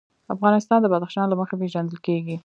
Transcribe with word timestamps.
افغانستان 0.35 0.79
د 0.81 0.87
بدخشان 0.93 1.25
له 1.29 1.35
مخې 1.39 1.55
پېژندل 1.61 1.97
کېږي. 2.07 2.35